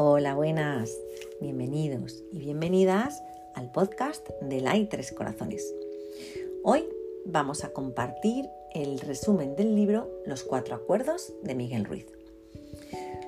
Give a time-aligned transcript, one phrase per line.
[0.00, 0.96] Hola, buenas.
[1.40, 3.20] Bienvenidos y bienvenidas
[3.56, 5.74] al podcast de La y Tres Corazones.
[6.62, 6.84] Hoy
[7.26, 12.06] vamos a compartir el resumen del libro Los Cuatro Acuerdos de Miguel Ruiz.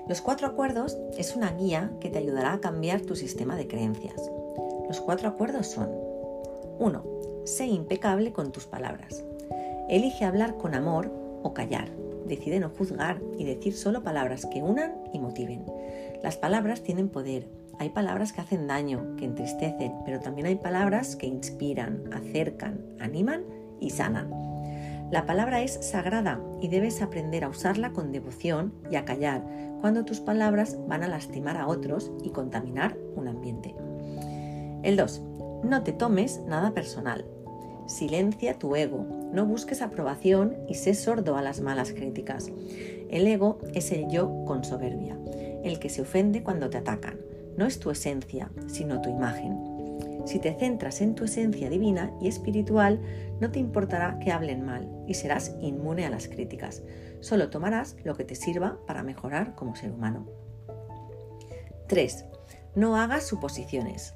[0.09, 4.31] Los Cuatro Acuerdos es una guía que te ayudará a cambiar tu sistema de creencias.
[4.87, 5.91] Los cuatro acuerdos son
[6.79, 7.05] 1.
[7.47, 9.25] Sé impecable con tus palabras.
[9.89, 11.11] Elige hablar con amor
[11.43, 11.91] o callar.
[12.27, 15.65] Decide no juzgar y decir solo palabras que unan y motiven.
[16.23, 17.49] Las palabras tienen poder.
[17.79, 23.45] Hay palabras que hacen daño, que entristecen, pero también hay palabras que inspiran, acercan, animan
[23.81, 24.31] y sanan.
[25.11, 29.43] La palabra es sagrada y debes aprender a usarla con devoción y a callar
[29.81, 33.75] cuando tus palabras van a lastimar a otros y contaminar un ambiente.
[34.83, 35.23] El 2.
[35.65, 37.25] No te tomes nada personal.
[37.91, 42.49] Silencia tu ego, no busques aprobación y sé sordo a las malas críticas.
[43.11, 45.19] El ego es el yo con soberbia,
[45.65, 47.19] el que se ofende cuando te atacan.
[47.57, 49.59] No es tu esencia, sino tu imagen.
[50.25, 53.01] Si te centras en tu esencia divina y espiritual,
[53.41, 56.85] no te importará que hablen mal y serás inmune a las críticas.
[57.19, 60.29] Solo tomarás lo que te sirva para mejorar como ser humano.
[61.89, 62.25] 3.
[62.77, 64.15] No hagas suposiciones.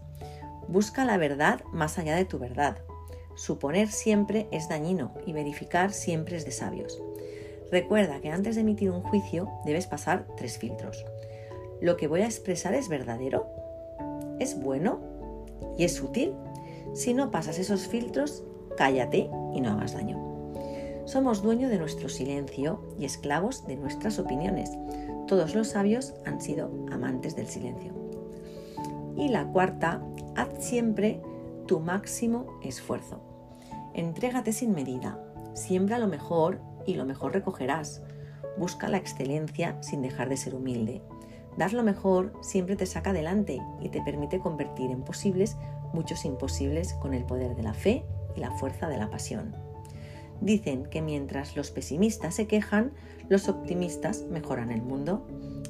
[0.69, 2.79] Busca la verdad más allá de tu verdad.
[3.37, 7.03] Suponer siempre es dañino y verificar siempre es de sabios.
[7.71, 11.05] Recuerda que antes de emitir un juicio debes pasar tres filtros.
[11.81, 13.47] ¿Lo que voy a expresar es verdadero?
[14.39, 15.01] ¿Es bueno?
[15.77, 16.35] ¿Y es útil?
[16.95, 18.45] Si no pasas esos filtros,
[18.77, 20.35] cállate y no hagas daño.
[21.05, 24.71] Somos dueños de nuestro silencio y esclavos de nuestras opiniones.
[25.27, 27.93] Todos los sabios han sido amantes del silencio.
[29.17, 30.03] Y la cuarta,
[30.37, 31.21] haz siempre
[31.67, 33.23] tu máximo esfuerzo.
[33.95, 35.19] Entrégate sin medida,
[35.55, 38.03] siembra lo mejor y lo mejor recogerás.
[38.59, 41.03] Busca la excelencia sin dejar de ser humilde.
[41.57, 45.57] Dar lo mejor siempre te saca adelante y te permite convertir en posibles
[45.93, 48.05] muchos imposibles con el poder de la fe
[48.37, 49.55] y la fuerza de la pasión.
[50.41, 52.93] Dicen que mientras los pesimistas se quejan,
[53.29, 55.27] los optimistas mejoran el mundo.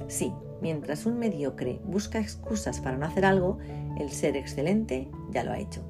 [0.08, 0.32] Sí,
[0.64, 3.58] mientras un mediocre busca excusas para no hacer algo,
[4.00, 5.82] el ser excelente ya lo ha hecho.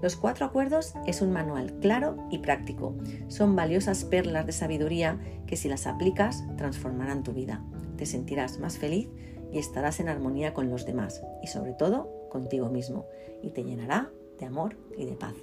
[0.00, 2.94] Los cuatro acuerdos es un manual claro y práctico.
[3.26, 7.64] Son valiosas perlas de sabiduría que si las aplicas transformarán tu vida.
[7.96, 9.08] Te sentirás más feliz
[9.52, 13.04] y estarás en armonía con los demás y sobre todo contigo mismo
[13.42, 15.34] y te llenará de amor y de paz.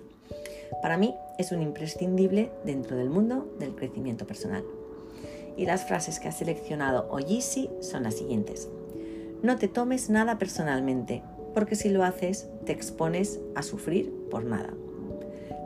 [0.81, 4.63] Para mí es un imprescindible dentro del mundo del crecimiento personal.
[5.57, 8.69] Y las frases que ha seleccionado Oyisi son las siguientes.
[9.41, 11.21] No te tomes nada personalmente,
[11.53, 14.73] porque si lo haces te expones a sufrir por nada.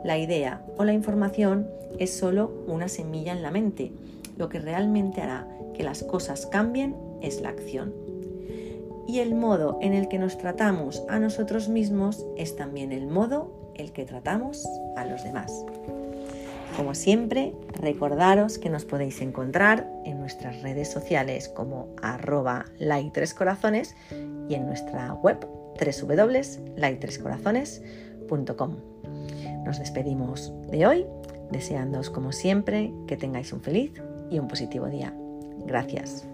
[0.04, 1.68] La idea o la información
[1.98, 3.92] es solo una semilla en la mente.
[4.38, 7.92] Lo que realmente hará que las cosas cambien es la acción.
[9.06, 13.72] Y el modo en el que nos tratamos a nosotros mismos es también el modo
[13.74, 14.64] el que tratamos
[14.96, 15.64] a los demás.
[16.76, 23.94] Como siempre, recordaros que nos podéis encontrar en nuestras redes sociales como arroba like3corazones
[24.48, 25.44] y en nuestra web
[25.78, 28.76] www.like3corazones.com.
[29.64, 31.06] Nos despedimos de hoy,
[31.50, 33.92] deseándoos como siempre que tengáis un feliz
[34.30, 35.14] y un positivo día.
[35.66, 36.26] Gracias.